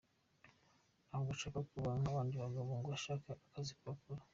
Ntabwo 1.07 1.29
ashaka 1.35 1.59
kuba 1.71 1.89
nk’abandi 2.01 2.35
bagabo 2.43 2.69
ngo 2.77 2.89
ashake 2.97 3.27
akazi 3.37 3.73
akore. 3.77 4.21